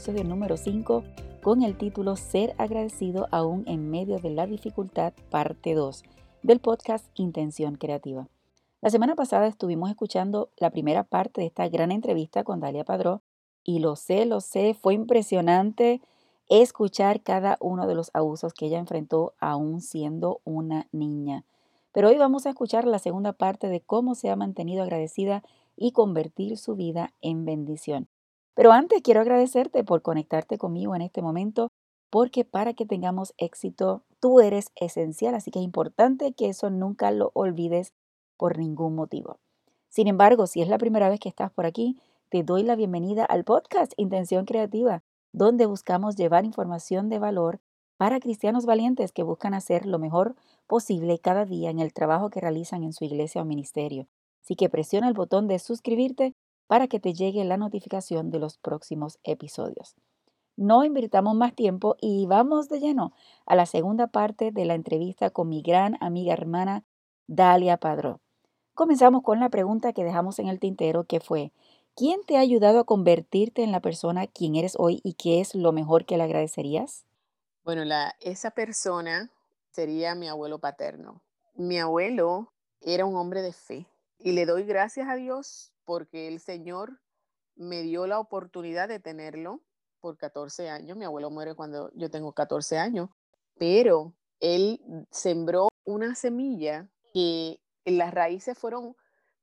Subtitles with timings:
[0.00, 1.04] episodio número 5
[1.42, 6.04] con el título Ser agradecido aún en medio de la dificultad, parte 2
[6.42, 8.26] del podcast Intención Creativa.
[8.80, 13.20] La semana pasada estuvimos escuchando la primera parte de esta gran entrevista con Dalia Padró
[13.62, 16.00] y lo sé, lo sé, fue impresionante
[16.48, 21.44] escuchar cada uno de los abusos que ella enfrentó aún siendo una niña.
[21.92, 25.42] Pero hoy vamos a escuchar la segunda parte de cómo se ha mantenido agradecida
[25.76, 28.08] y convertir su vida en bendición.
[28.54, 31.68] Pero antes quiero agradecerte por conectarte conmigo en este momento,
[32.10, 37.10] porque para que tengamos éxito, tú eres esencial, así que es importante que eso nunca
[37.10, 37.94] lo olvides
[38.36, 39.38] por ningún motivo.
[39.88, 43.24] Sin embargo, si es la primera vez que estás por aquí, te doy la bienvenida
[43.24, 47.60] al podcast Intención Creativa, donde buscamos llevar información de valor
[47.96, 50.34] para cristianos valientes que buscan hacer lo mejor
[50.66, 54.06] posible cada día en el trabajo que realizan en su iglesia o ministerio.
[54.42, 56.34] Así que presiona el botón de suscribirte
[56.70, 59.96] para que te llegue la notificación de los próximos episodios.
[60.56, 63.12] No invirtamos más tiempo y vamos de lleno
[63.44, 66.84] a la segunda parte de la entrevista con mi gran amiga hermana
[67.26, 68.20] Dalia Padró.
[68.72, 71.50] Comenzamos con la pregunta que dejamos en el tintero que fue,
[71.96, 75.56] ¿quién te ha ayudado a convertirte en la persona quien eres hoy y qué es
[75.56, 77.04] lo mejor que le agradecerías?
[77.64, 79.28] Bueno, la, esa persona
[79.72, 81.20] sería mi abuelo paterno.
[81.56, 83.88] Mi abuelo era un hombre de fe
[84.22, 87.00] y le doy gracias a Dios porque el Señor
[87.56, 89.62] me dio la oportunidad de tenerlo
[90.00, 90.96] por 14 años.
[90.96, 93.10] Mi abuelo muere cuando yo tengo 14 años,
[93.58, 94.80] pero él
[95.10, 98.94] sembró una semilla que las raíces fueron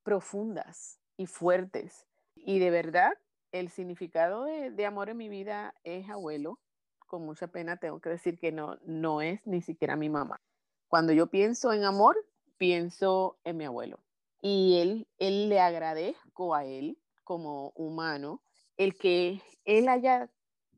[0.04, 2.06] profundas y fuertes.
[2.36, 3.14] Y de verdad,
[3.52, 6.60] el significado de, amor en mi vida es abuelo.
[7.08, 10.40] Con mucha pena tengo que decir que no, no es ni siquiera mi mamá.
[10.88, 12.16] Cuando yo pienso en amor,
[12.58, 14.00] pienso en mi abuelo
[14.42, 18.42] y él, él le agradezco a él como humano
[18.78, 20.30] el que él haya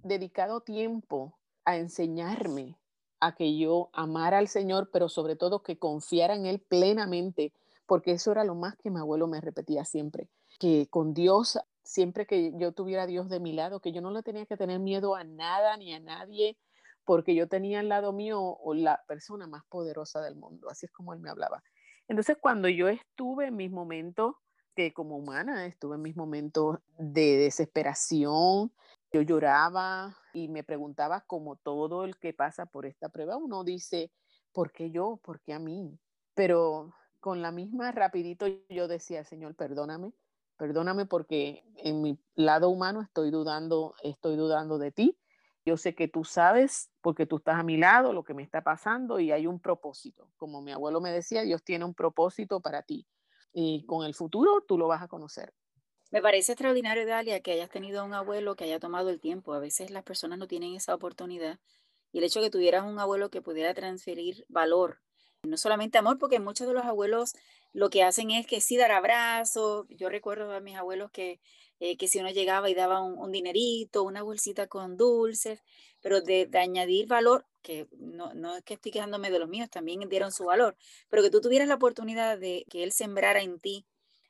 [0.04, 2.80] dedicado tiempo a enseñarme
[3.20, 7.54] a que yo amara al Señor, pero sobre todo que confiara en Él plenamente,
[7.86, 12.26] porque eso era lo más que mi abuelo me repetía siempre, que con Dios, siempre
[12.26, 14.80] que yo tuviera a Dios de mi lado, que yo no le tenía que tener
[14.80, 16.58] miedo a nada ni a nadie,
[17.04, 21.14] porque yo tenía al lado mío la persona más poderosa del mundo, así es como
[21.14, 21.64] Él me hablaba.
[22.10, 24.36] Entonces, cuando yo estuve en mis momentos,
[24.76, 28.74] que como humana estuve en mis momentos de desesperación,
[29.14, 34.12] yo lloraba y me preguntaba, como todo el que pasa por esta prueba, uno dice,
[34.54, 35.20] ¿por qué yo?
[35.24, 36.00] ¿Por qué a mí?
[36.34, 40.12] Pero con la misma rapidito yo decía, Señor, perdóname,
[40.58, 45.20] perdóname porque en mi lado humano estoy dudando, estoy dudando de ti
[45.66, 48.64] yo sé que tú sabes, porque tú estás a mi lado, lo que me está
[48.64, 50.32] pasando y hay un propósito.
[50.38, 53.06] Como mi abuelo me decía, Dios tiene un propósito para ti.
[53.54, 55.54] Y con el futuro tú lo vas a conocer.
[56.12, 59.54] Me parece extraordinario, Dalia, que hayas tenido un abuelo que haya tomado el tiempo.
[59.54, 61.60] A veces las personas no tienen esa oportunidad.
[62.12, 65.02] Y el hecho de que tuvieras un abuelo que pudiera transferir valor,
[65.44, 67.34] no solamente amor, porque muchos de los abuelos
[67.74, 69.86] lo que hacen es que sí dar abrazos.
[69.90, 71.40] Yo recuerdo a mis abuelos que
[71.80, 75.64] eh, que si uno llegaba y daba un, dinerito, una bolsita con dulces,
[76.02, 80.00] pero de, añadir valor, que no, no, es que estoy quejándome de los míos, también
[80.10, 80.76] dieron su valor,
[81.10, 83.86] pero que tú tuvieras la oportunidad de que Él sembrara en ti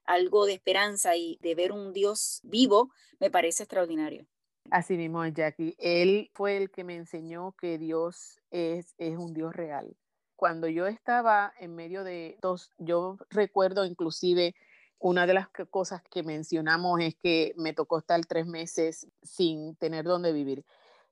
[0.06, 4.26] algo de esperanza y de ver un Dios vivo, me parece extraordinario.
[4.72, 5.76] Así mismo, Jackie.
[5.78, 9.96] Él fue el que me enseñó que Dios es, es un Dios real.
[10.36, 14.56] Cuando yo estaba en medio de dos, yo recuerdo inclusive
[15.00, 20.06] una de las cosas que mencionamos es que me tocó estar tres meses sin tener
[20.06, 20.66] dónde vivir.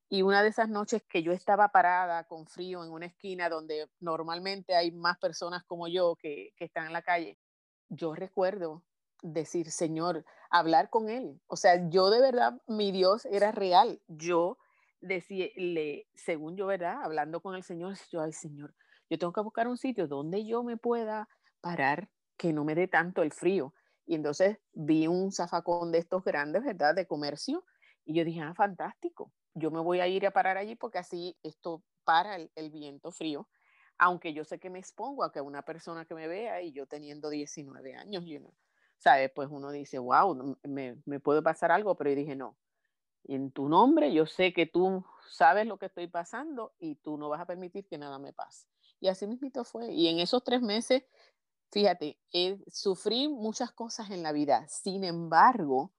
[0.09, 3.89] Y una de esas noches que yo estaba parada con frío en una esquina donde
[3.99, 7.37] normalmente hay más personas como yo que, están en la calle,
[7.89, 8.83] yo recuerdo
[9.21, 11.41] decir, Señor, hablar con Él.
[11.47, 14.01] O sea, yo de verdad, mi Dios era real.
[14.07, 14.57] Yo
[15.01, 17.03] decía, le, según yo, ¿verdad?
[17.03, 18.75] Hablando con el Señor, yo, ay Señor,
[19.09, 21.27] yo tengo que buscar un sitio donde yo me pueda
[21.61, 23.73] parar que no me dé tanto el frío.
[24.07, 26.95] Y entonces vi un zafacón de estos grandes, ¿verdad?
[26.95, 27.63] De comercio.
[28.05, 29.31] Y yo dije, ah, fantástico.
[29.53, 33.49] Yo me voy a ir a parar allí porque así esto para el, viento frío,
[33.97, 36.87] aunque yo sé que me expongo a que una persona que me vea y yo
[36.87, 38.53] teniendo 19 años, you know,
[38.97, 39.27] ¿sabe?
[39.27, 42.55] Pues uno dice, wow, me, me puede pasar algo, pero yo dije, no,
[43.25, 47.27] en tu nombre yo sé que tú sabes lo que estoy pasando y tú no
[47.27, 48.67] vas a permitir que nada me pase.
[48.99, 49.91] Y así mismo fue.
[49.91, 51.03] Y en esos tres meses,
[51.71, 52.17] fíjate,
[52.67, 54.67] sufrí muchas cosas en la vida.
[54.67, 55.91] Sin embargo,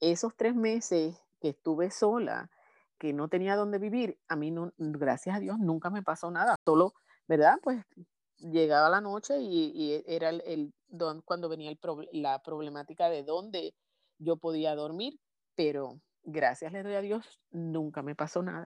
[0.00, 2.50] esos tres meses que estuve sola,
[2.98, 6.56] que no tenía dónde vivir, a mí, no, gracias a Dios, nunca me pasó nada.
[6.64, 6.94] Solo,
[7.26, 7.58] ¿verdad?
[7.62, 7.84] Pues
[8.38, 10.72] llegaba la noche y, era el,
[11.24, 11.72] cuando venía
[12.12, 13.74] la problemática de dónde
[14.18, 15.18] yo podía dormir,
[15.54, 18.68] pero gracias le doy a Dios, nunca me pasó nada.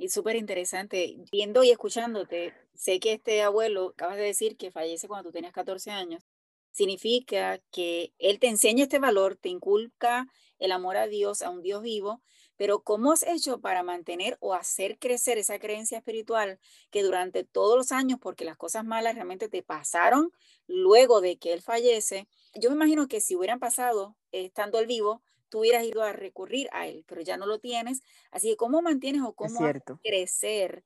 [0.00, 5.08] Y súper interesante, viendo y escuchándote, sé que este abuelo, acabas de decir que fallece
[5.08, 6.26] cuando tú tenías 14 años,
[6.70, 10.26] significa que él te enseña este valor, te inculca
[10.58, 12.22] el amor a Dios, a un Dios vivo,
[12.56, 16.58] pero ¿cómo has hecho para mantener o hacer crecer esa creencia espiritual
[16.90, 20.32] que durante todos los años, porque las cosas malas realmente te pasaron
[20.66, 22.26] luego de que él fallece?
[22.54, 25.20] Yo me imagino que si hubieran pasado estando al vivo,
[25.50, 28.02] tú hubieras ido a recurrir a él, pero ya no lo tienes.
[28.30, 29.60] Así que, ¿cómo mantienes o cómo
[30.02, 30.84] crecer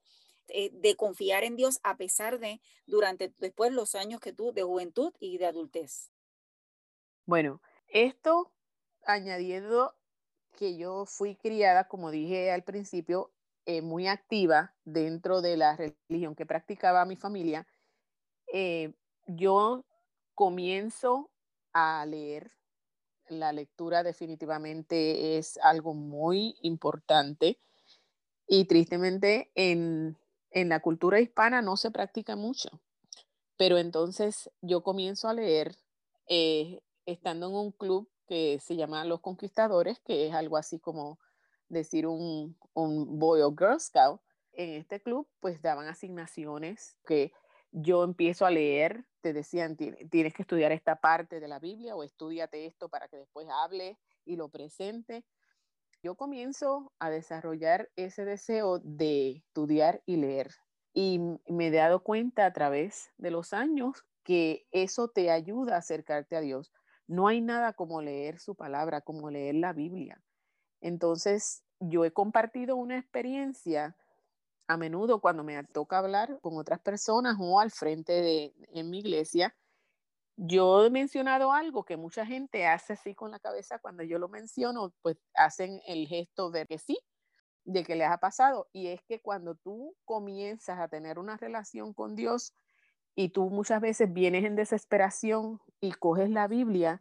[0.49, 4.63] eh, de confiar en Dios a pesar de durante después los años que tú de
[4.63, 6.11] juventud y de adultez?
[7.27, 8.53] Bueno, esto
[9.07, 9.95] añadiendo
[10.57, 13.33] que yo fui criada, como dije al principio,
[13.67, 17.67] eh, muy activa dentro de la religión que practicaba mi familia,
[18.53, 18.93] eh,
[19.27, 19.85] yo
[20.35, 21.31] comienzo
[21.73, 22.53] a leer
[23.29, 27.59] la lectura definitivamente es algo muy importante
[28.47, 30.17] y tristemente en,
[30.53, 32.81] la cultura hispana no se practica mucho.
[33.57, 35.75] Pero entonces yo comienzo a leer
[36.29, 41.19] eh, estando en un club que se llama Los Conquistadores, que es algo así como
[41.69, 44.21] decir un, un Boy o Girl Scout.
[44.53, 47.33] En este club pues daban asignaciones que
[47.73, 52.03] yo empiezo a leer, te decían, tienes que estudiar esta parte de la Biblia o
[52.03, 55.25] estudiate esto para que después hable y lo presente.
[56.03, 60.51] Yo comienzo a desarrollar ese deseo de estudiar y leer
[60.93, 65.79] y me he dado cuenta a través de los años que eso te ayuda a
[65.79, 66.71] acercarte a Dios.
[67.07, 70.23] No hay nada como leer su palabra, como leer la Biblia.
[70.83, 73.97] Entonces, yo he compartido una experiencia
[74.67, 79.01] a menudo cuando me toca hablar con otras personas o al frente de en mi
[79.01, 79.55] iglesia,
[80.37, 84.29] yo he mencionado algo que mucha gente hace así con la cabeza cuando yo lo
[84.29, 86.99] menciono, pues hacen el gesto de que sí,
[87.65, 88.69] de que les ha pasado.
[88.73, 92.55] Y es que cuando tú comienzas a tener una relación con Dios
[93.15, 97.01] y tú muchas veces vienes en desesperación y coges la Biblia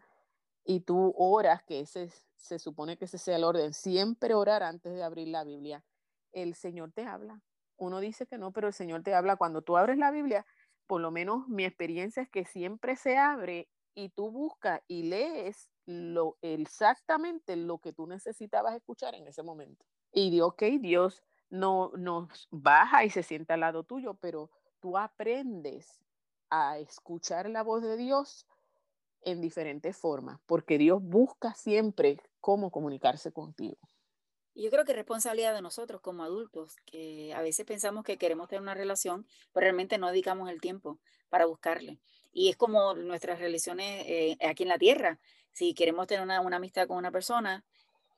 [0.63, 4.94] y tú oras, que ese se supone que ese sea el orden, siempre orar antes
[4.94, 5.83] de abrir la Biblia,
[6.33, 7.42] el Señor te habla
[7.78, 9.36] uno dice que no, pero el Señor te habla.
[9.36, 10.46] Cuando tú abres la Biblia,
[10.88, 15.70] por lo menos mi experiencia es que siempre se abre y tú buscas y lees
[15.86, 19.86] lo, exactamente lo que tú necesitabas escuchar en ese momento.
[20.12, 24.50] Y Dios, ok, Dios no nos baja y se sienta al lado tuyo, pero
[24.80, 26.00] tú aprendes
[26.50, 28.48] a escuchar la voz de Dios
[29.22, 33.78] en diferentes formas, porque Dios busca siempre cómo comunicarse contigo.
[34.56, 38.48] Yo creo que es responsabilidad de nosotros como adultos, que a veces pensamos que queremos
[38.48, 42.00] tener una relación, pero realmente no dedicamos el tiempo para buscarle.
[42.31, 45.19] Y es como nuestras relaciones eh, aquí en la tierra.
[45.52, 47.64] Si queremos tener una amistad con una persona,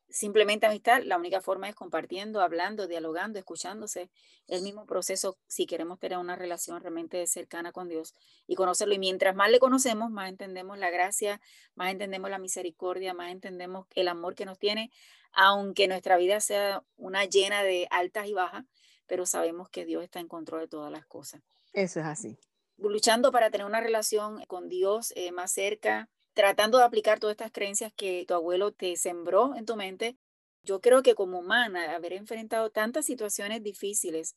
[0.10, 4.10] simplemente amistad, la única forma es compartiendo, hablando, dialogando, escuchándose.
[4.48, 8.14] El mismo proceso si queremos tener una relación realmente cercana con Dios
[8.48, 8.94] y conocerlo.
[8.94, 11.42] Y mientras más le conocemos, más entendemos la gracia,
[11.76, 14.92] más entendemos la misericordia, más entendemos el amor que nos tiene,
[15.32, 18.66] aunque nuestra vida sea una llena de altas y bajas,
[19.08, 21.42] pero sabemos que Dios está en control de todas las cosas.
[21.74, 22.38] Eso es así.
[22.78, 27.52] Luchando para tener una relación con Dios eh, más cerca, tratando de aplicar todas estas
[27.52, 30.18] creencias que tu abuelo te sembró en tu mente,
[30.64, 34.36] yo creo que como humana, haber enfrentado tantas situaciones difíciles,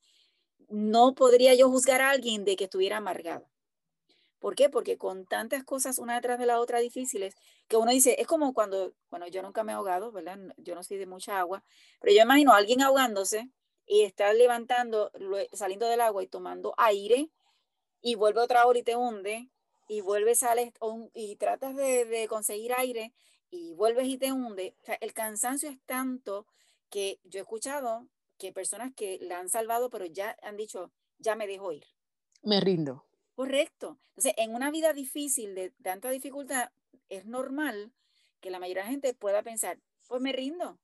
[0.68, 3.48] no podría yo juzgar a alguien de que estuviera amargado.
[4.38, 4.68] ¿Por qué?
[4.68, 7.34] Porque con tantas cosas una detrás de la otra difíciles,
[7.66, 10.38] que uno dice, es como cuando, bueno, yo nunca me he ahogado, ¿verdad?
[10.58, 11.64] Yo no soy de mucha agua,
[12.00, 13.50] pero yo imagino a alguien ahogándose
[13.86, 15.10] y está levantando,
[15.52, 17.30] saliendo del agua y tomando aire
[18.00, 19.50] y vuelve otra hora y te hunde
[19.88, 20.72] y vuelves, sales
[21.14, 23.12] y tratas de, conseguir aire
[23.50, 24.76] y vuelves y te hunde.
[24.82, 26.46] O sea, el cansancio es tanto
[26.90, 31.34] que yo he escuchado que personas que la han salvado, pero ya han dicho, ya
[31.34, 31.84] me dejo ir.
[32.42, 33.04] Me rindo.
[33.34, 33.98] Correcto.
[34.10, 36.70] Entonces, en una vida difícil, de tanta dificultad,
[37.08, 37.92] es normal
[38.40, 40.78] que la mayoría de la gente pueda pensar, pues me rindo,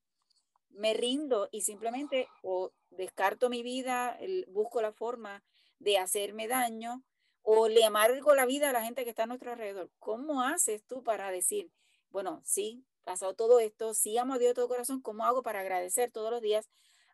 [0.71, 4.19] me rindo y simplemente o descarto mi vida,
[4.49, 5.45] busco la forma
[5.79, 7.03] de hacerme daño
[7.45, 9.91] o le amargo la vida a la gente que está a nuestro alrededor.
[9.99, 11.71] ¿Cómo haces tú para decir,
[12.11, 15.61] bueno, sí, pasado todo esto, sí amo a Dios de todo corazón, ¿cómo hago para
[15.61, 16.69] agradecer todos los días,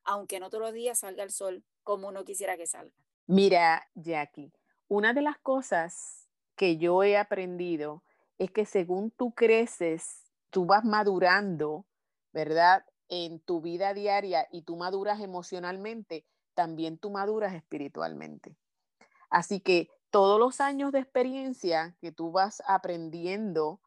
[0.04, 2.94] aunque no todos los días salga el sol como uno quisiera que salga?
[3.26, 4.52] Mira, Jackie,
[4.86, 8.04] una de las cosas que yo he aprendido
[8.38, 11.86] es que según tú creces, tú vas madurando,
[12.32, 12.84] ¿verdad?
[13.08, 18.56] En tu vida diaria y tú maduras emocionalmente, también tú maduras espiritualmente.
[19.28, 23.80] Así que todos los años de experiencia que tú vas aprendiendo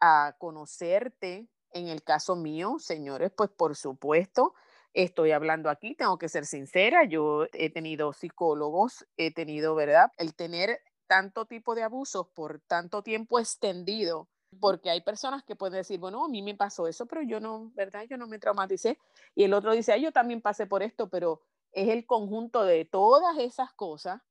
[0.00, 4.54] a conocerte, en el caso mío, señores, pues por supuesto,
[4.94, 10.12] estoy hablando aquí, tengo que ser sincera, yo he tenido psicólogos, he tenido, ¿verdad?
[10.16, 14.28] El tener tanto tipo de abusos por tanto tiempo extendido,
[14.60, 17.70] porque hay personas que pueden decir, bueno, a mí me pasó eso, pero yo no,
[17.74, 18.04] ¿verdad?
[18.08, 18.98] Yo no me traumaticé.
[19.34, 21.42] Y el otro dice, yo también pasé por esto, pero
[21.72, 24.22] es el conjunto de todas esas cosas,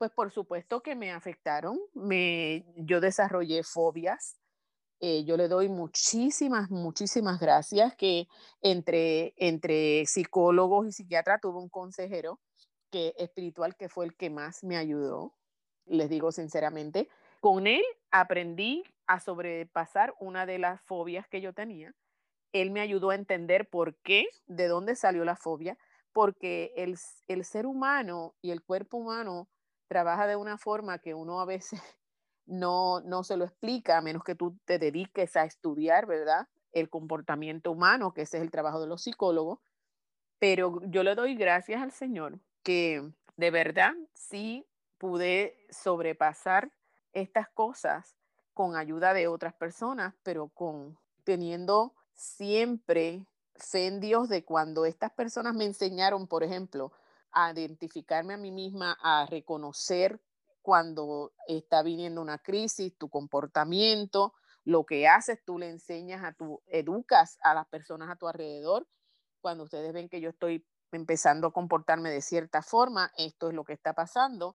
[0.00, 1.78] pues por supuesto que me afectaron.
[1.92, 4.40] Me, yo desarrollé fobias.
[4.98, 8.26] Eh, yo le doy muchísimas, muchísimas gracias que
[8.62, 12.40] entre, entre psicólogos y psiquiatras tuve un consejero
[12.90, 15.34] que, espiritual que fue el que más me ayudó,
[15.84, 17.10] les digo sinceramente.
[17.40, 21.94] Con él aprendí a sobrepasar una de las fobias que yo tenía.
[22.54, 25.76] Él me ayudó a entender por qué, de dónde salió la fobia,
[26.14, 26.96] porque el,
[27.28, 29.46] el ser humano y el cuerpo humano
[29.90, 31.82] trabaja de una forma que uno a veces
[32.46, 36.46] no, no se lo explica, a menos que tú te dediques a estudiar, ¿verdad?
[36.70, 39.58] El comportamiento humano, que ese es el trabajo de los psicólogos.
[40.38, 44.64] Pero yo le doy gracias al Señor que de verdad sí
[44.96, 46.70] pude sobrepasar
[47.12, 48.16] estas cosas
[48.54, 55.10] con ayuda de otras personas, pero con teniendo siempre fe en Dios de cuando estas
[55.10, 56.92] personas me enseñaron, por ejemplo,
[57.32, 60.20] a identificarme a mí misma, a reconocer
[60.62, 64.34] cuando está viniendo una crisis, tu comportamiento,
[64.64, 68.86] lo que haces, tú le enseñas a tu, educas a las personas a tu alrededor.
[69.40, 73.64] Cuando ustedes ven que yo estoy empezando a comportarme de cierta forma, esto es lo
[73.64, 74.56] que está pasando,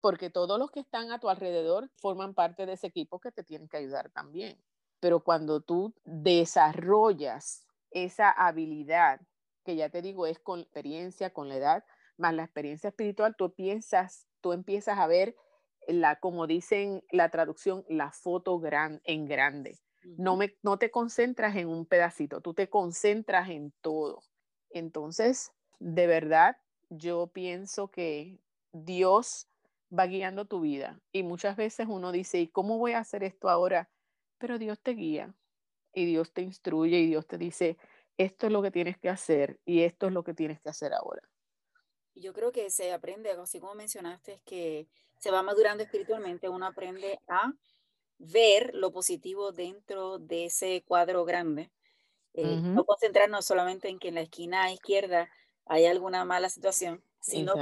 [0.00, 3.44] porque todos los que están a tu alrededor forman parte de ese equipo que te
[3.44, 4.62] tienen que ayudar también.
[5.00, 9.20] Pero cuando tú desarrollas esa habilidad,
[9.64, 11.84] que ya te digo, es con experiencia, con la edad,
[12.16, 15.36] más la experiencia espiritual, tú piensas, tú empiezas a ver
[15.86, 19.78] la, como dicen la traducción, la foto gran, en grande.
[20.16, 24.20] No, me, no te concentras en un pedacito, tú te concentras en todo.
[24.70, 26.56] Entonces, de verdad,
[26.88, 28.40] yo pienso que
[28.72, 29.48] Dios
[29.96, 31.00] va guiando tu vida.
[31.12, 33.90] Y muchas veces uno dice, ¿y cómo voy a hacer esto ahora?
[34.38, 35.34] Pero Dios te guía
[35.92, 37.76] y Dios te instruye y Dios te dice,
[38.18, 40.92] esto es lo que tienes que hacer y esto es lo que tienes que hacer
[40.94, 41.22] ahora.
[42.14, 44.88] Yo creo que se aprende, así como mencionaste, es que
[45.18, 47.52] se va madurando espiritualmente, uno aprende a
[48.18, 51.70] ver lo positivo dentro de ese cuadro grande.
[52.34, 55.28] Eh, no concentrarnos solamente en que en la esquina izquierda
[55.66, 57.54] hay alguna mala situación, sino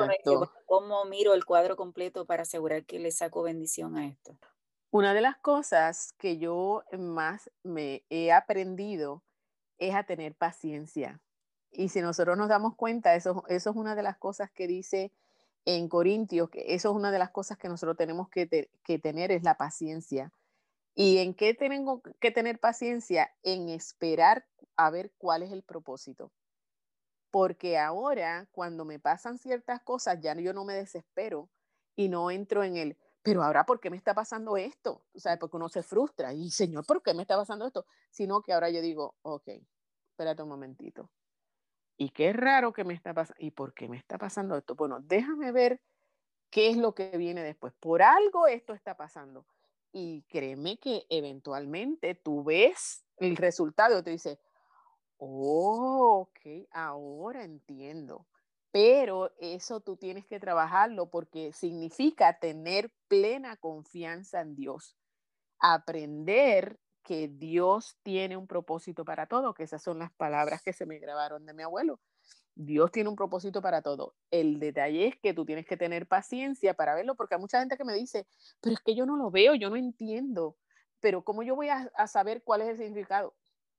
[0.66, 4.36] cómo miro el cuadro completo para asegurar que le saco bendición a esto.
[4.90, 9.22] Una de las cosas que yo más me he aprendido
[9.80, 11.20] es a tener paciencia.
[11.72, 15.12] Y si nosotros nos damos cuenta, eso, eso es una de las cosas que dice
[15.64, 19.32] en Corintios, que eso es una de las cosas que nosotros tenemos que, que tener,
[19.32, 20.32] es la paciencia.
[20.94, 23.30] ¿Y en qué tengo que tener paciencia?
[23.42, 24.46] En esperar
[24.76, 26.32] a ver cuál es el propósito.
[27.30, 31.48] Porque ahora, cuando me pasan ciertas cosas, ya yo no me desespero
[31.94, 35.04] y no entro en el, pero ahora, ¿por qué me está pasando esto?
[35.14, 37.86] O sea, porque uno se frustra y, Señor, ¿por qué me está pasando esto?
[38.10, 39.48] Sino que ahora yo digo, ok,
[40.10, 41.10] espérate un momentito.
[41.98, 43.44] Y qué raro que me está pasando.
[43.44, 44.74] ¿Y por qué me está pasando esto?
[44.74, 45.82] Bueno, déjame ver
[46.48, 47.74] qué es lo que viene después.
[47.78, 49.44] Por algo esto está pasando.
[49.92, 54.38] Y créeme que eventualmente tú ves el resultado y te dices,
[55.18, 58.26] oh, ok, ahora entiendo.
[58.72, 64.96] Pero eso tú tienes que trabajarlo porque significa tener plena confianza en Dios.
[65.58, 70.86] Aprender que Dios tiene un propósito para todo, que esas son las palabras que se
[70.86, 71.98] me grabaron de mi abuelo.
[72.54, 74.14] Dios tiene un propósito para todo.
[74.30, 77.76] El detalle es que tú tienes que tener paciencia para verlo, porque hay mucha gente
[77.76, 78.26] que me dice,
[78.60, 80.56] pero es que yo no lo veo, yo no entiendo,
[81.00, 83.34] pero ¿cómo yo voy a, a saber cuál es el significado?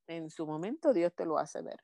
[0.08, 1.80] En su momento Dios te lo hace ver.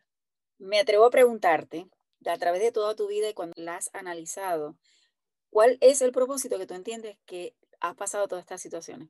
[0.57, 1.87] Me atrevo a preguntarte,
[2.25, 4.77] a través de toda tu vida y cuando la has analizado,
[5.50, 9.09] ¿cuál es el propósito que tú entiendes que has pasado todas estas situaciones?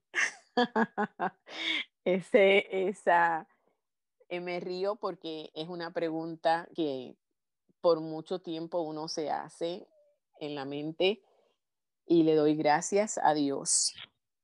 [2.03, 3.49] Ese, esa,
[4.29, 7.17] eh, me río porque es una pregunta que
[7.81, 9.87] por mucho tiempo uno se hace
[10.39, 11.21] en la mente
[12.05, 13.93] y le doy gracias a Dios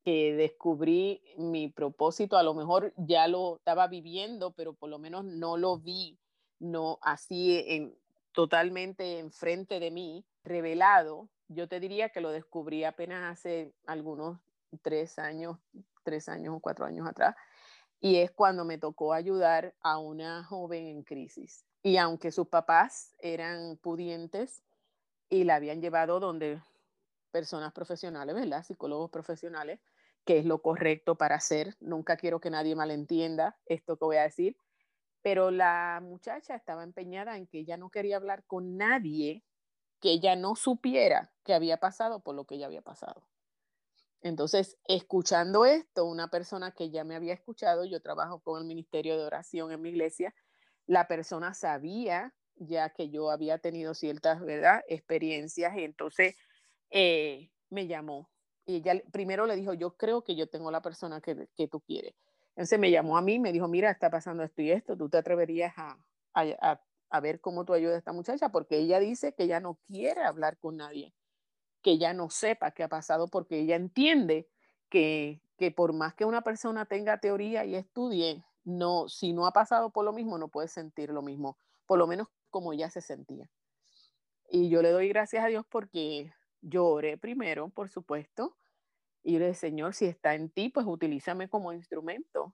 [0.04, 5.24] que descubrí mi propósito, a lo mejor ya lo estaba viviendo, pero por lo menos
[5.24, 6.20] no lo vi,
[6.60, 7.98] no así en,
[8.34, 11.30] totalmente enfrente de mí, revelado.
[11.48, 14.40] Yo te diría que lo descubrí apenas hace algunos
[14.82, 15.58] tres años,
[16.04, 17.36] tres años o cuatro años atrás,
[18.00, 21.66] y es cuando me tocó ayudar a una joven en crisis.
[21.84, 24.64] Y aunque sus papás eran pudientes
[25.30, 26.62] y la habían llevado donde
[27.32, 28.64] personas profesionales, ¿verdad?
[28.64, 29.80] Psicólogos profesionales,
[30.26, 31.76] que es lo correcto para hacer.
[31.80, 34.58] Nunca quiero que nadie malentienda esto que voy a decir.
[35.24, 39.44] Pero la muchacha estaba empeñada en que ella no quería hablar con nadie
[40.00, 43.28] que ella no supiera que había pasado por lo que ella había pasado.
[44.22, 49.18] Entonces, escuchando esto, una persona que ya me había escuchado, yo trabajo con el Ministerio
[49.18, 50.36] de Oración en mi iglesia,
[50.88, 54.82] la persona sabía ya que yo había tenido ciertas ¿verdad?
[54.88, 56.36] experiencias y entonces
[56.92, 58.30] eh, me llamó
[58.66, 61.82] y ella primero le dijo, yo creo que yo tengo la persona que, que tú
[61.82, 62.14] quieres.
[62.56, 65.18] Entonces me llamó a mí, me dijo, mira, está pasando esto y esto, tú te
[65.18, 65.98] atreverías a,
[66.34, 69.80] a, a, ver cómo tú ayudas a esta muchacha, porque ella dice que ella no
[69.88, 71.14] quiere hablar con nadie,
[71.82, 74.48] que ella no sepa qué ha pasado, porque ella entiende
[74.90, 79.52] que, que por más que una persona tenga teoría y estudie, no, si no ha
[79.52, 81.58] pasado por lo mismo, no puede sentir lo mismo,
[81.88, 83.50] por lo menos como ella se sentía.
[84.48, 86.32] Y yo le doy gracias a Dios porque
[86.62, 88.56] yo oré primero, por supuesto,
[89.24, 92.54] y le dije, Señor, si está en ti, pues utilízame como instrumento.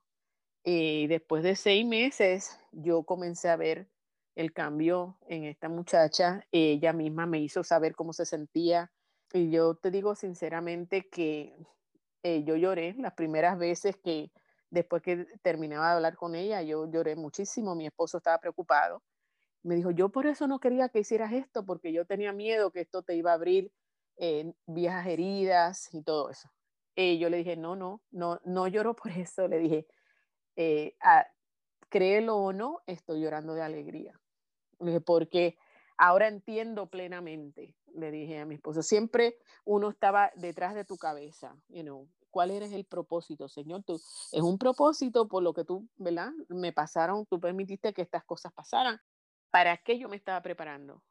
[0.64, 3.90] Y después de seis meses, yo comencé a ver
[4.36, 6.46] el cambio en esta muchacha.
[6.52, 8.92] Ella misma me hizo saber cómo se sentía.
[9.34, 11.56] Y yo te digo sinceramente que
[12.24, 14.32] eh, yo lloré las primeras veces que
[14.70, 17.76] después que terminaba de hablar con ella, yo lloré muchísimo.
[17.76, 19.02] Mi esposo estaba preocupado.
[19.64, 22.82] Me dijo, yo por eso no quería que hicieras esto, porque yo tenía miedo que
[22.82, 23.72] esto te iba a abrir
[24.18, 26.50] eh, viejas heridas y todo eso.
[27.02, 29.48] Eh, yo le dije, no, no, no, no lloro por eso.
[29.48, 29.88] Le dije,
[30.58, 31.26] eh, ah,
[31.88, 34.20] créelo o no, estoy llorando de alegría.
[35.06, 35.58] Porque
[35.98, 41.56] ahora entiendo plenamente, le dije a mi esposo, siempre uno estaba detrás de tu cabeza,
[41.70, 43.84] you know, ¿cuál eres el propósito, Señor?
[43.84, 46.32] Tú, es un propósito por lo que tú, ¿verdad?
[46.50, 49.00] Me pasaron, tú permitiste que estas cosas pasaran.
[49.52, 51.02] ¿Para qué yo me estaba preparando?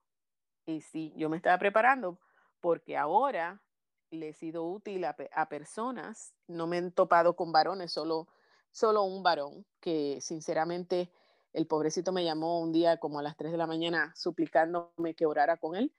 [0.66, 2.20] Y sí, yo me estaba preparando
[2.60, 3.62] porque ahora
[4.10, 8.28] le he sido útil a, personas, no me he topado con varones, solo,
[8.70, 11.10] solo un varón, que sinceramente
[11.52, 15.26] el pobrecito me llamó un día como a las 3 de la mañana suplicándome que
[15.26, 15.92] orara con él,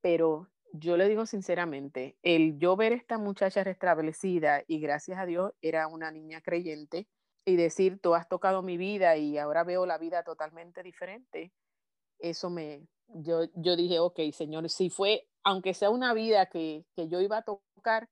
[0.00, 5.52] pero yo le digo sinceramente, el yo ver esta muchacha restablecida y gracias a Dios
[5.62, 7.08] era una niña creyente
[7.44, 11.52] y decir, tú has tocado mi vida y ahora veo la vida totalmente diferente,
[12.18, 17.22] eso me, yo, yo dije, ok, Señor, si fue aunque sea una vida que, yo
[17.22, 18.10] iba a tocar,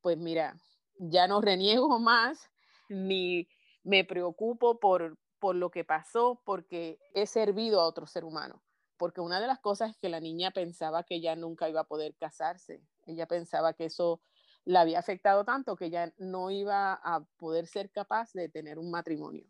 [0.00, 0.56] pues mira,
[0.98, 2.50] ya no reniego más,
[2.88, 3.46] ni
[3.82, 8.62] me preocupo por, por lo que pasó, porque he servido a otro ser humano.
[8.96, 11.88] Porque una de las cosas es que la niña pensaba que ella nunca iba a
[11.88, 12.82] poder casarse.
[13.06, 14.22] Ella pensaba que eso
[14.64, 18.90] la había afectado tanto que ella no iba a poder ser capaz de tener un
[18.90, 19.44] matrimonio.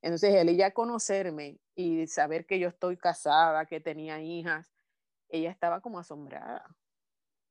[0.00, 4.72] Entonces, el ella conocerme y saber que yo estoy casada, que tenía hijas,
[5.28, 6.64] ella estaba como asombrada.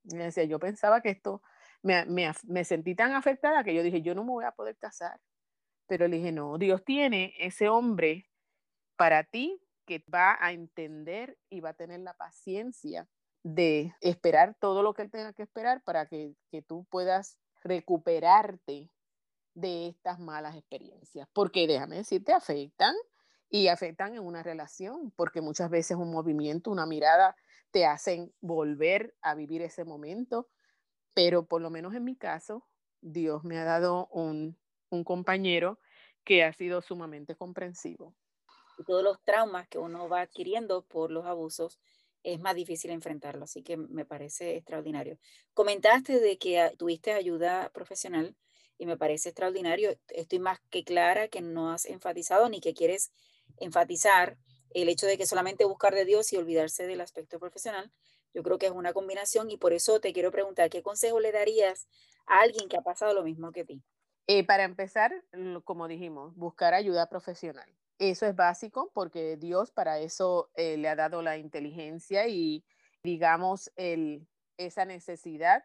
[0.04, 1.42] Yo pensaba que esto,
[1.82, 4.76] me, me, me, sentí tan afectada que yo dije, yo no me voy a poder
[4.76, 5.20] casar.
[5.86, 8.28] Pero le dije, no, Dios tiene ese hombre
[8.96, 13.08] para ti que va a entender y va a tener la paciencia
[13.42, 18.90] de esperar todo lo que él tenga que esperar para que, que tú puedas recuperarte
[19.54, 21.28] de estas malas experiencias.
[21.32, 22.94] Porque déjame decirte, afectan
[23.50, 27.34] y afectan en una relación, porque muchas veces un movimiento, una mirada,
[27.70, 30.48] te hacen volver a vivir ese momento,
[31.14, 32.66] pero por lo menos en mi caso,
[33.00, 34.58] Dios me ha dado un,
[34.90, 35.78] un compañero
[36.24, 38.14] que ha sido sumamente comprensivo.
[38.86, 41.78] Todos los traumas que uno va adquiriendo por los abusos,
[42.22, 45.18] es más difícil enfrentarlo, así que me parece extraordinario.
[45.54, 48.36] Comentaste de que tuviste ayuda profesional
[48.76, 49.98] y me parece extraordinario.
[50.08, 53.12] Estoy más que clara que no has enfatizado ni que quieres
[53.58, 54.36] enfatizar
[54.70, 57.92] el hecho de que solamente buscar de Dios y olvidarse del aspecto profesional,
[58.34, 61.32] yo creo que es una combinación y por eso te quiero preguntar, ¿qué consejo le
[61.32, 61.88] darías
[62.26, 63.82] a alguien que ha pasado lo mismo que ti?
[64.26, 65.12] Eh, para empezar,
[65.64, 67.74] como dijimos, buscar ayuda profesional.
[67.98, 72.64] Eso es básico porque Dios para eso eh, le ha dado la inteligencia y,
[73.02, 74.28] digamos, el,
[74.58, 75.64] esa necesidad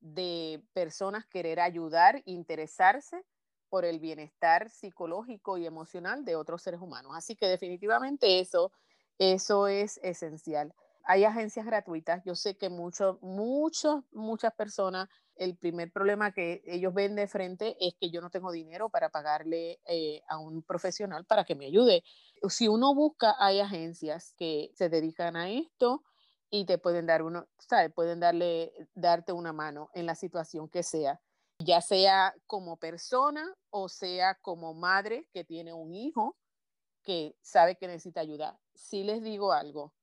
[0.00, 3.24] de personas querer ayudar, interesarse
[3.70, 7.12] por el bienestar psicológico y emocional de otros seres humanos.
[7.16, 8.72] Así que definitivamente eso
[9.18, 10.74] Eso es esencial.
[11.04, 12.22] Hay agencias gratuitas.
[12.24, 17.76] Yo sé que muchos, muchos, muchas personas, el primer problema que ellos ven de frente
[17.80, 21.66] es que yo no tengo dinero para pagarle eh, a un profesional para que me
[21.66, 22.02] ayude.
[22.48, 26.02] Si uno busca, hay agencias que se dedican a esto
[26.50, 27.92] y te pueden dar uno, ¿sabes?
[27.92, 31.20] Pueden darle, darte una mano en la situación que sea,
[31.60, 36.36] ya sea como persona o sea como madre que tiene un hijo
[37.02, 38.58] que sabe que necesita ayuda.
[38.74, 39.94] Si les digo algo,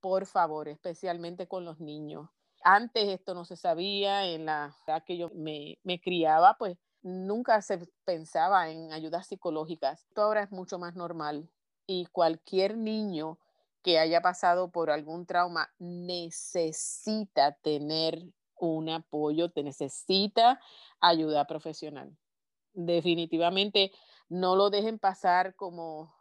[0.00, 2.28] por favor, especialmente con los niños.
[2.62, 7.62] Antes esto no se sabía, en la edad que yo me, me criaba, pues nunca
[7.62, 10.04] se pensaba en ayudas psicológicas.
[10.08, 11.50] Esto ahora es mucho más normal
[11.86, 13.38] y cualquier niño
[13.82, 18.22] que haya pasado por algún trauma necesita tener
[18.68, 20.60] un apoyo, te necesita
[21.00, 22.16] ayuda profesional.
[22.72, 23.92] Definitivamente
[24.28, 26.14] no lo dejen pasar como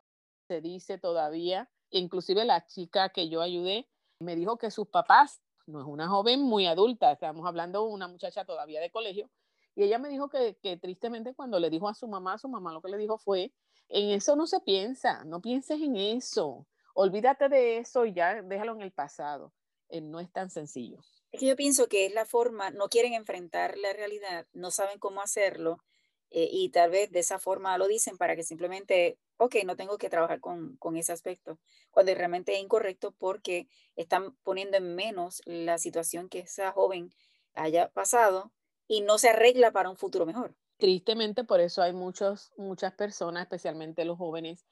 [0.47, 1.69] se dice todavía.
[1.91, 3.87] Inclusive la chica que yo ayudé
[4.19, 8.07] me dijo que sus papás, no es una joven muy adulta, estamos hablando de una
[8.07, 9.29] muchacha todavía de colegio,
[9.75, 12.81] y ella me dijo que, tristemente cuando le dijo a su mamá, su mamá lo
[12.81, 13.53] que le dijo fue,
[13.87, 18.73] en eso no se piensa, no pienses en eso, olvídate de eso y ya déjalo
[18.73, 19.53] en el pasado.
[19.89, 20.99] Eh, no es tan sencillo.
[21.31, 24.99] Es que yo pienso que es la forma, no quieren enfrentar la realidad, no saben
[24.99, 25.83] cómo hacerlo
[26.31, 29.97] eh, y tal vez de esa forma lo dicen para que simplemente, ok, no tengo
[29.97, 31.59] que trabajar con, con ese aspecto,
[31.91, 37.11] cuando realmente es incorrecto porque están poniendo en menos la situación que esa joven
[37.53, 38.51] haya pasado
[38.87, 40.55] y no se arregla para un futuro mejor.
[40.77, 44.65] Tristemente, por eso hay muchos, muchas personas, especialmente los jóvenes,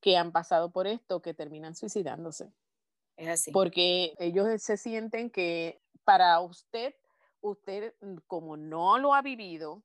[0.00, 2.52] que han pasado por esto, que terminan suicidándose.
[3.16, 3.50] Es así.
[3.52, 6.94] Porque ellos se sienten que para usted,
[7.40, 9.82] usted mm, como no lo ha vivido,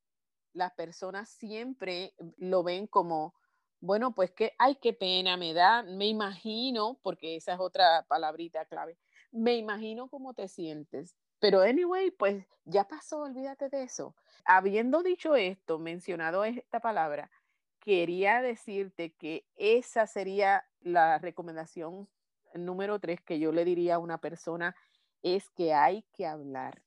[0.54, 3.36] las personas siempre lo ven como,
[3.80, 8.66] bueno, pues que, ay, qué pena me da, me imagino, porque esa es otra palabrita
[8.66, 8.98] clave,
[9.32, 11.16] me imagino cómo te sientes.
[11.40, 14.16] Pero anyway, pues ya pasó, olvídate de eso.
[14.44, 17.32] Habiendo dicho esto, mencionado esta palabra,
[17.80, 22.10] quería decirte que esa sería la recomendación
[22.54, 24.76] número tres que yo le diría a una persona,
[25.22, 26.82] es que hay que hablar.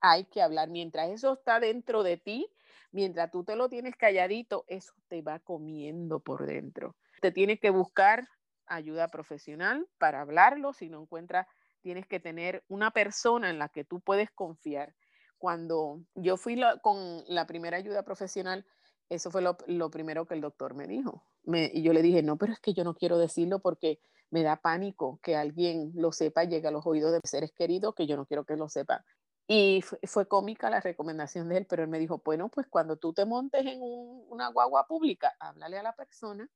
[0.00, 0.70] Hay que hablar.
[0.70, 2.48] Mientras eso está dentro de ti,
[2.90, 6.96] mientras tú te lo tienes calladito, eso te va comiendo por dentro.
[7.20, 8.28] Te tienes que buscar
[8.66, 10.72] ayuda profesional para hablarlo.
[10.72, 11.46] Si no encuentras,
[11.80, 14.94] tienes que tener una persona en la que tú puedes confiar.
[15.38, 18.66] Cuando yo fui con la primera ayuda profesional,
[19.08, 21.24] eso fue lo, primero que el doctor me dijo.
[21.44, 23.98] y yo le dije, no, pero es que yo no quiero decirlo porque
[24.30, 28.06] me da pánico que alguien lo sepa, llegue a los oídos de seres queridos, que
[28.06, 29.04] yo no quiero que lo sepa.
[29.52, 33.12] Y fue, cómica la recomendación de él, pero él me dijo, bueno, pues cuando tú
[33.12, 36.48] te montes en una guagua pública, háblale a la persona.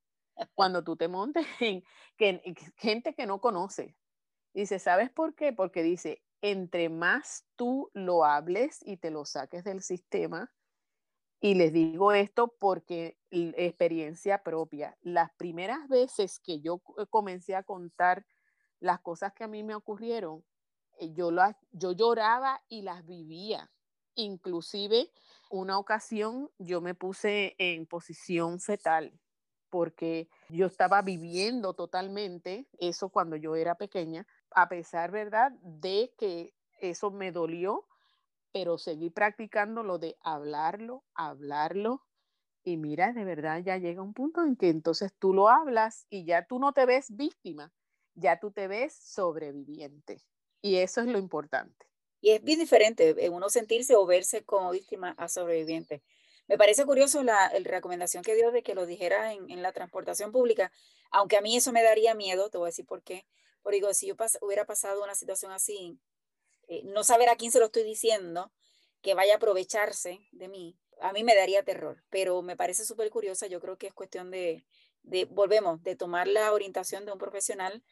[0.55, 1.83] Cuando tú te montes en,
[2.17, 3.97] que, gente que no conoce.
[4.53, 5.53] Dice, ¿sabes por qué?
[5.53, 10.53] Porque dice, entre más tú lo hables y te lo saques del sistema,
[11.45, 14.97] y les digo esto porque experiencia propia.
[15.03, 18.25] Las primeras veces que yo eh, comencé a contar
[18.81, 20.43] las cosas que a mí me ocurrieron,
[20.99, 23.71] eh, yo, las, yo lloraba y las vivía.
[24.15, 25.11] Inclusive
[25.51, 29.13] una ocasión yo me puse en posición fetal
[29.69, 36.55] porque yo estaba viviendo totalmente eso cuando yo era pequeña, a pesar, ¿verdad?, de que
[36.81, 37.87] eso me dolió,
[38.55, 42.05] pero seguí practicando lo de hablarlo, hablarlo.
[42.63, 46.25] Y mira, de verdad ya llega un punto en que entonces tú lo hablas y
[46.25, 47.73] ya tú no te ves víctima,
[48.15, 50.23] ya tú te ves sobreviviente.
[50.63, 51.85] Y eso es lo importante.
[52.21, 56.05] Y es bien diferente eh, uno sentirse o verse como víctima a sobreviviente.
[56.47, 60.71] Me parece curioso la, recomendación que dio de que lo dijera en, la transportación pública,
[61.11, 63.27] aunque a mí eso me daría miedo, te voy a decir por qué.
[63.63, 65.99] Porque digo, si yo hubiera pasado una situación así,
[66.69, 68.53] eh, no saber a quién se lo estoy diciendo,
[69.03, 73.11] que vaya a aprovecharse de mí, a mí me daría terror, pero me parece súper
[73.11, 74.65] curiosa, yo creo que es cuestión de,
[75.03, 77.83] de, volvemos, de tomar la orientación de un profesional,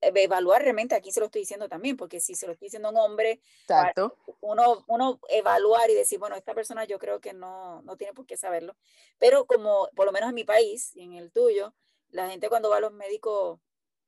[0.00, 2.66] eh, de evaluar realmente, aquí se lo estoy diciendo también, porque si se lo estoy
[2.66, 4.16] diciendo a un hombre, Exacto.
[4.40, 8.26] Uno, uno evaluar y decir, bueno, esta persona yo creo que no, no tiene por
[8.26, 8.76] qué saberlo,
[9.18, 11.74] pero como por lo menos en mi país y en el tuyo,
[12.10, 13.60] la gente cuando va a los médicos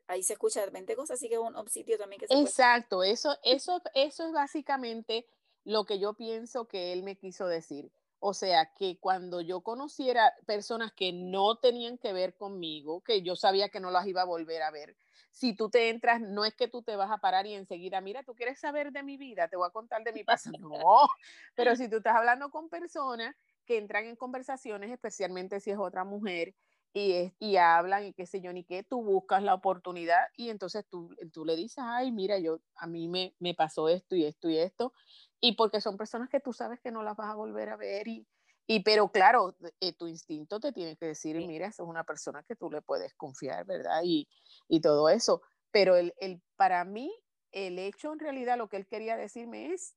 [0.08, 3.36] ahí se escucha 20 cosas, así que es un, sitio también que se Exacto, eso,
[3.42, 5.26] eso, eso es básicamente
[5.64, 7.90] lo que yo pienso que él me quiso decir.
[8.18, 13.36] O sea, que cuando yo conociera personas que no tenían que ver conmigo, que yo
[13.36, 14.96] sabía que no las iba a volver a ver,
[15.30, 18.22] si tú te entras, no es que tú te vas a parar y enseguida, mira,
[18.22, 20.56] tú quieres saber de mi vida, te voy a contar de mi pasado.
[20.86, 21.08] No,
[21.54, 26.04] pero si tú estás hablando con personas que entran en conversaciones, especialmente si es otra
[26.04, 26.54] mujer,
[26.98, 30.86] y, y hablan y qué sé yo, ni qué, tú buscas la oportunidad y entonces
[30.88, 34.48] tú, tú le dices, ay, mira, yo, a mí me, me pasó esto y esto
[34.48, 34.94] y esto,
[35.38, 38.08] y porque son personas que tú sabes que no las vas a volver a ver
[38.08, 38.26] y,
[38.66, 42.42] y pero claro, eh, tu instinto te tiene que decir, mira, esa es una persona
[42.44, 44.00] que tú le puedes confiar, ¿verdad?
[44.02, 44.26] Y,
[44.66, 45.42] y todo eso.
[45.70, 47.14] Pero el, el, para mí,
[47.52, 49.94] el hecho en realidad, lo que él quería decirme es,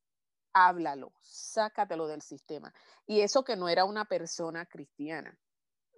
[0.52, 2.74] háblalo, sácatelo del sistema.
[3.08, 5.40] Y eso que no era una persona cristiana,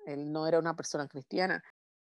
[0.06, 1.64] él no era una persona cristiana.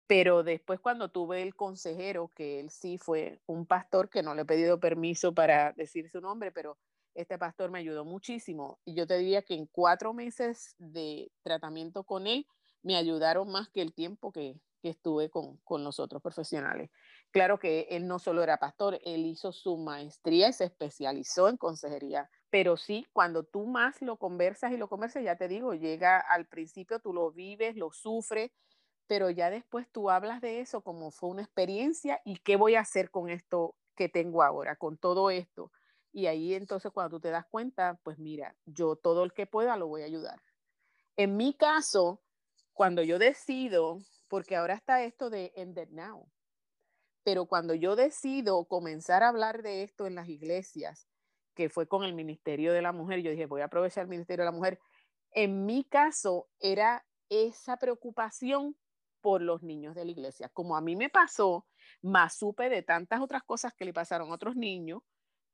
[0.08, 4.42] Pero después cuando tuve el consejero, que él sí fue un pastor, que no le
[4.42, 6.78] he pedido permiso para decir su nombre, pero
[7.16, 8.80] este pastor me ayudó muchísimo.
[8.84, 12.46] Y yo te diría que en cuatro meses de tratamiento con él,
[12.84, 16.90] me ayudaron más que el tiempo que, que estuve con, con, los otros profesionales.
[17.32, 21.58] Claro que él no solo era pastor, él hizo su maestría y se especializó en
[21.58, 22.30] consejería.
[22.52, 26.46] Pero sí, cuando tú más lo conversas y lo conversas, ya te digo, llega al
[26.46, 28.52] principio, tú lo vives, lo sufres,
[29.08, 32.82] pero ya después tú hablas de eso como fue una experiencia y qué voy a
[32.82, 35.72] hacer con esto que tengo ahora, con todo esto.
[36.12, 39.78] Y ahí entonces cuando tú te das cuenta, pues mira, yo todo el que pueda
[39.78, 40.42] lo voy a ayudar.
[41.16, 42.22] En mi caso,
[42.74, 46.30] cuando yo decido, porque ahora está esto de Ended Now,
[47.24, 51.08] pero cuando yo decido comenzar a hablar de esto en las iglesias,
[51.62, 54.44] que fue con el Ministerio de la Mujer, yo dije, voy a aprovechar el Ministerio
[54.44, 54.80] de la Mujer.
[55.32, 58.76] En mi caso era esa preocupación
[59.22, 60.50] por los niños de la iglesia.
[60.50, 61.68] Como a mí me pasó,
[62.02, 65.04] más supe de tantas otras cosas que le pasaron a otros niños,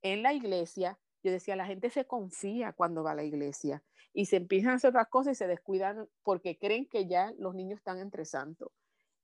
[0.01, 4.27] en la iglesia, yo decía, la gente se confía cuando va a la iglesia y
[4.27, 7.79] se empiezan a hacer otras cosas y se descuidan porque creen que ya los niños
[7.79, 8.71] están entre santos.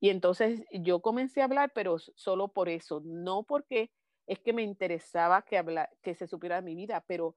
[0.01, 3.89] Y entonces yo comencé a hablar, pero solo por eso, no porque
[4.27, 7.35] es que me interesaba que, habla, que se supiera mi vida, pero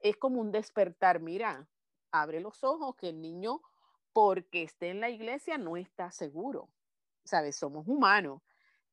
[0.00, 1.68] es como un despertar, mira,
[2.10, 3.60] abre los ojos que el niño,
[4.12, 6.70] porque esté en la iglesia, no está seguro.
[7.24, 7.56] ¿Sabes?
[7.56, 8.42] Somos humanos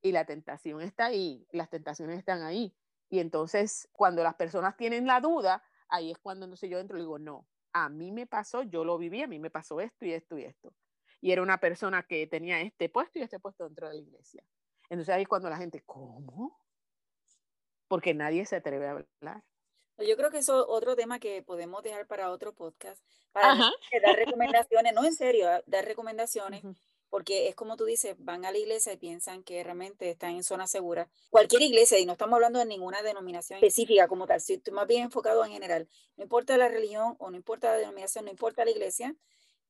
[0.02, 2.76] y la tentación está ahí, las tentaciones están ahí.
[3.10, 7.02] Y entonces, cuando las personas tienen la duda, ahí es cuando entonces yo entro y
[7.02, 10.14] digo, no, a mí me pasó, yo lo viví, a mí me pasó esto y
[10.14, 10.74] esto y esto.
[11.22, 14.44] Y era una persona que tenía este puesto y este puesto dentro de la iglesia.
[14.90, 16.60] Entonces ahí es cuando la gente, ¿cómo?
[17.88, 19.44] Porque nadie se atreve a hablar.
[19.98, 23.48] Yo creo que eso es otro tema que podemos dejar para otro podcast, para
[24.04, 26.64] dar recomendaciones, no en serio, dar recomendaciones
[27.16, 30.44] porque es como tú dices, van a la iglesia y piensan que realmente están en
[30.44, 31.10] zona segura.
[31.30, 34.86] Cualquier iglesia, y no estamos hablando de ninguna denominación específica como tal, si tú más
[34.86, 38.66] bien enfocado en general, no importa la religión o no importa la denominación, no importa
[38.66, 39.16] la iglesia,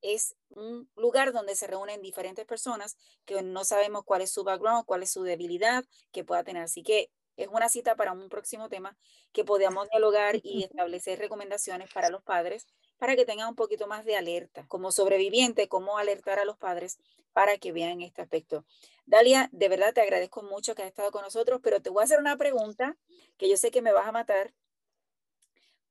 [0.01, 4.85] es un lugar donde se reúnen diferentes personas que no sabemos cuál es su background,
[4.85, 6.63] cuál es su debilidad que pueda tener.
[6.63, 8.97] Así que es una cita para un próximo tema
[9.31, 12.67] que podamos dialogar y establecer recomendaciones para los padres
[12.97, 14.65] para que tengan un poquito más de alerta.
[14.67, 16.97] Como sobreviviente, cómo alertar a los padres
[17.33, 18.65] para que vean este aspecto.
[19.05, 22.05] Dalia, de verdad te agradezco mucho que has estado con nosotros, pero te voy a
[22.05, 22.97] hacer una pregunta
[23.37, 24.53] que yo sé que me vas a matar.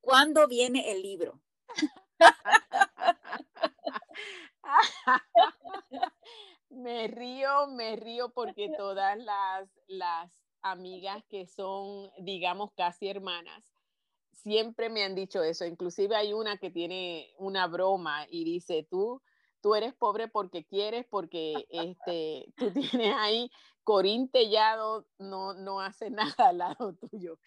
[0.00, 1.40] ¿Cuándo viene el libro?
[6.70, 13.62] me río, me río porque todas las, las amigas que son, digamos, casi hermanas,
[14.33, 15.64] siempre me han dicho eso.
[15.64, 19.22] Inclusive hay una que tiene una broma y dice, tú,
[19.61, 23.50] tú eres pobre porque quieres, porque este, tú tienes ahí
[23.85, 27.38] Corín Tellado, no, no hace nada al lado tuyo.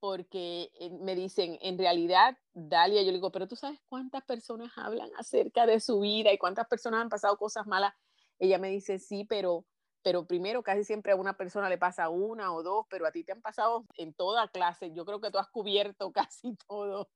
[0.00, 4.72] Porque eh, me dicen, en realidad, Dalia, yo le digo, pero tú sabes cuántas personas
[4.76, 7.94] hablan acerca de su vida y cuántas personas han pasado cosas malas.
[8.40, 9.64] Ella me dice, sí, pero
[10.02, 13.24] pero primero casi siempre a una persona le pasa una o dos, pero a ti
[13.24, 14.92] te han pasado en toda clase.
[14.92, 17.08] Yo creo que tú has cubierto casi todo.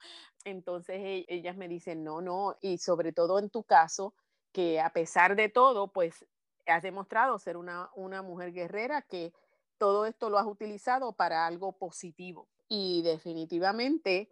[0.44, 4.14] Entonces e, ellas me dicen, no, no, y sobre todo en tu caso,
[4.52, 6.24] que a pesar de todo, pues
[6.66, 9.32] has demostrado ser una, una mujer guerrera que
[9.78, 12.48] todo esto lo has utilizado para algo positivo.
[12.68, 14.30] Y definitivamente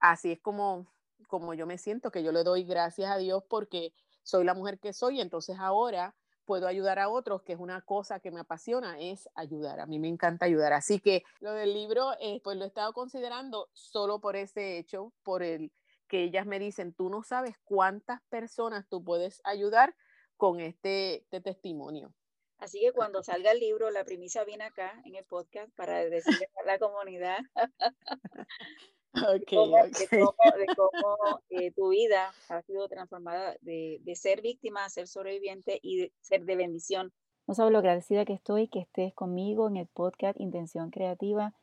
[0.00, 0.86] así es como,
[1.28, 3.92] como yo me siento, que yo le doy gracias a Dios porque
[4.22, 5.20] soy la mujer que soy.
[5.20, 6.14] Entonces ahora
[6.46, 9.80] puedo ayudar a otros, que es una cosa que me apasiona, es ayudar.
[9.80, 10.72] A mí me encanta ayudar.
[10.72, 15.12] Así que lo del libro, eh, pues lo he estado considerando solo por ese hecho,
[15.22, 15.72] por el
[16.08, 19.94] que ellas me dicen, tú no sabes cuántas personas tú puedes ayudar
[20.36, 22.14] con este, este testimonio.
[22.58, 26.48] Así que cuando salga el libro, la primicia viene acá en el podcast para decirle
[26.62, 27.38] a la comunidad
[29.36, 35.08] Okay, de cómo, eh, tu vida ha sido transformada de, de, ser víctima a ser
[35.08, 37.12] sobreviviente y de ser de bendición.
[37.46, 41.54] No sabes lo agradecida que estoy que estés conmigo en el podcast Intención Creativa,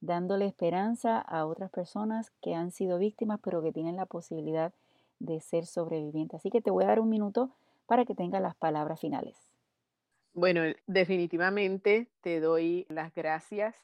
[0.00, 4.72] dándole esperanza a otras personas que han sido víctimas, pero que tienen la posibilidad
[5.18, 6.40] de ser sobrevivientes.
[6.40, 7.50] Así que te voy a dar un minuto
[7.86, 9.36] para que tenga las palabras finales.
[10.34, 13.76] Bueno, definitivamente te doy las gracias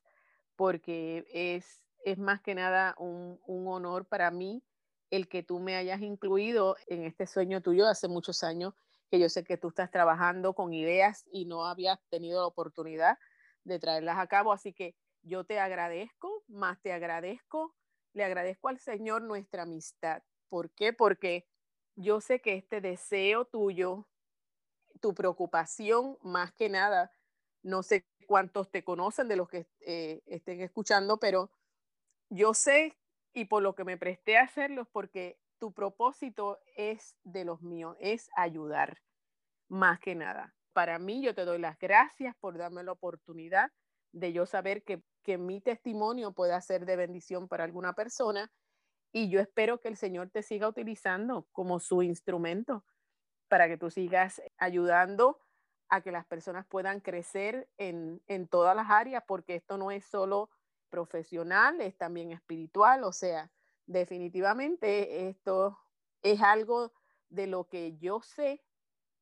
[0.56, 4.62] porque es, es más que nada un, un honor para mí
[5.10, 8.74] el que tú me hayas incluido en este sueño tuyo hace muchos años,
[9.10, 13.18] que yo sé que tú estás trabajando con ideas y no habías tenido la oportunidad
[13.64, 14.52] de traerlas a cabo.
[14.52, 17.74] Así que yo te agradezco, más te agradezco,
[18.12, 20.22] le agradezco al Señor nuestra amistad.
[20.48, 20.92] ¿Por qué?
[20.92, 21.48] Porque
[21.96, 24.08] yo sé que este deseo tuyo,
[25.00, 27.10] tu preocupación, más que nada,
[27.62, 31.50] no sé cuántos te conocen de los que eh, estén escuchando, pero
[32.30, 32.96] yo sé
[33.32, 37.60] y por lo que me presté a hacerlo es porque tu propósito es de los
[37.60, 39.02] míos, es ayudar,
[39.68, 40.54] más que nada.
[40.72, 43.70] Para mí, yo te doy las gracias por darme la oportunidad
[44.12, 48.50] de yo saber que, que mi testimonio pueda ser de bendición para alguna persona
[49.12, 52.84] y yo espero que el Señor te siga utilizando como su instrumento
[53.48, 55.40] para que tú sigas ayudando
[55.88, 60.04] a que las personas puedan crecer en, en todas las áreas, porque esto no es
[60.04, 60.48] solo
[60.90, 63.50] profesional, es también espiritual, o sea,
[63.86, 65.78] definitivamente esto
[66.22, 66.92] es algo
[67.28, 68.62] de lo que yo sé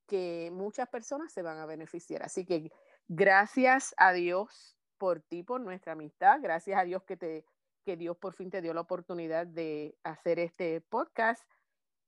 [0.06, 2.22] que muchas personas se van a beneficiar.
[2.22, 2.72] Así que
[3.06, 7.44] gracias a Dios por ti, por nuestra amistad, gracias a Dios que te
[7.84, 11.42] que Dios por fin te dio la oportunidad de hacer este podcast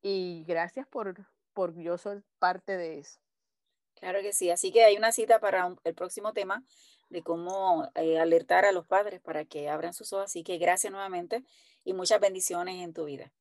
[0.02, 3.20] y gracias por por yo ser parte de eso.
[3.94, 6.64] Claro que sí, así que hay una cita para el próximo tema
[7.10, 10.26] de cómo eh, alertar a los padres para que abran sus ojos.
[10.26, 11.44] Así que gracias nuevamente
[11.84, 13.32] y muchas bendiciones en tu vida.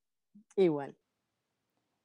[0.55, 0.95] Igual.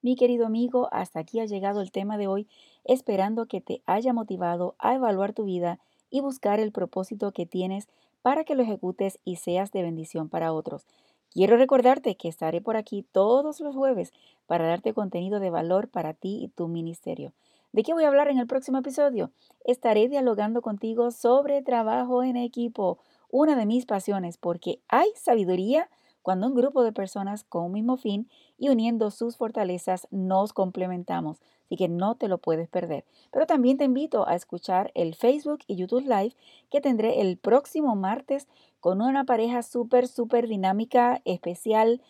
[0.01, 2.47] Mi querido amigo, hasta aquí ha llegado el tema de hoy,
[2.83, 5.79] esperando que te haya motivado a evaluar tu vida
[6.11, 7.87] y buscar el propósito que tienes
[8.21, 10.85] para que lo ejecutes y seas de bendición para otros.
[11.31, 14.13] Quiero recordarte que estaré por aquí todos los jueves
[14.45, 17.33] para darte contenido de valor para ti y tu ministerio.
[17.75, 19.31] ¿De qué voy a hablar en el próximo episodio?
[19.65, 25.89] Estaré dialogando contigo sobre trabajo en equipo, una de mis pasiones, porque hay sabiduría
[26.21, 31.41] cuando un grupo de personas con un mismo fin y uniendo sus fortalezas nos complementamos.
[31.65, 33.03] Así que no te lo puedes perder.
[33.33, 36.33] Pero también te invito a escuchar el Facebook y YouTube Live
[36.71, 38.47] que tendré el próximo martes
[38.79, 42.01] con una pareja súper, súper dinámica, especial,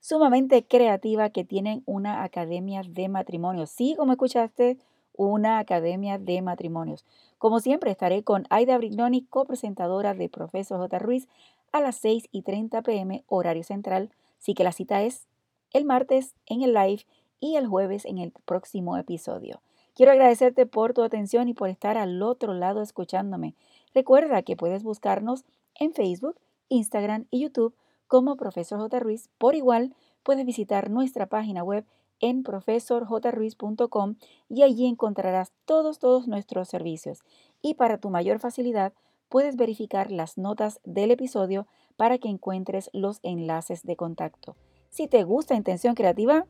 [0.00, 3.64] sumamente creativa que tienen una academia de matrimonio.
[3.64, 4.76] Sí, como escuchaste,
[5.16, 7.04] una academia de matrimonios.
[7.38, 10.98] Como siempre, estaré con Aida Brignoni, copresentadora de Profesor J.
[10.98, 11.28] Ruiz,
[11.72, 14.10] a las 6 y 30 pm, horario central.
[14.38, 15.26] Así que la cita es
[15.72, 17.04] el martes en el live
[17.40, 19.60] y el jueves en el próximo episodio.
[19.94, 23.54] Quiero agradecerte por tu atención y por estar al otro lado escuchándome.
[23.94, 26.36] Recuerda que puedes buscarnos en Facebook,
[26.68, 27.74] Instagram y YouTube
[28.06, 28.98] como Profesor J.
[29.00, 29.28] Ruiz.
[29.38, 31.84] Por igual, puedes visitar nuestra página web
[32.20, 34.16] en profesorjruiz.com
[34.48, 37.22] y allí encontrarás todos, todos nuestros servicios.
[37.62, 38.92] Y para tu mayor facilidad,
[39.28, 44.56] puedes verificar las notas del episodio para que encuentres los enlaces de contacto.
[44.90, 46.46] Si te gusta Intención Creativa,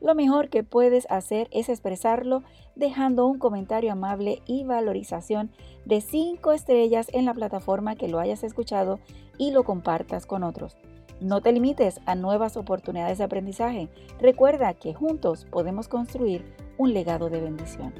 [0.00, 2.44] lo mejor que puedes hacer es expresarlo
[2.76, 5.50] dejando un comentario amable y valorización
[5.84, 9.00] de 5 estrellas en la plataforma que lo hayas escuchado
[9.36, 10.76] y lo compartas con otros.
[11.20, 13.88] No te limites a nuevas oportunidades de aprendizaje.
[14.20, 16.44] Recuerda que juntos podemos construir
[16.76, 17.92] un legado de bendición.